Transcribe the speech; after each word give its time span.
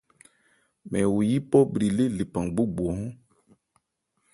Mɛn 0.89 1.05
wu 1.13 1.19
yípɔ 1.31 1.57
bhri 1.71 1.87
lê 1.97 2.05
lephan 2.17 2.45
gbógbo 2.53 2.83
ɔ́n. 2.93 3.03